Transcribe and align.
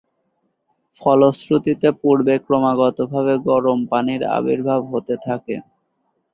ফলশ্রুতিতে 1.01 1.87
পূর্বে 2.01 2.33
ক্রমাগতভাবে 2.45 3.33
গরম 3.47 3.79
পানির 3.91 4.21
আবির্ভাব 4.37 4.81
হতে 4.91 5.15
থাকে। 5.25 5.55